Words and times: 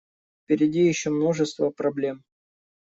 Впереди 0.45 0.87
еще 0.87 1.11
множество 1.11 1.69
проблем. 1.69 2.23